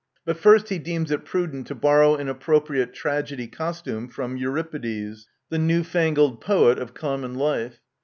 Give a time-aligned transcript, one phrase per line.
[0.25, 5.59] But first he deems it prudent to borrow an appropriate tragedy costume from Euripides, the
[5.59, 7.79] new fangled poet of common life.